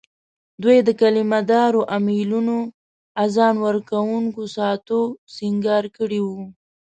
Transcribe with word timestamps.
دوی 0.63 0.77
د 0.87 0.89
کلیمه 1.01 1.39
دارو 1.51 1.81
امېلونو، 1.97 2.57
اذان 3.25 3.55
ورکوونکو 3.67 4.41
ساعتو 4.55 4.99
سینګار 5.35 5.83
کړي 5.97 6.19
وو. 6.25 6.41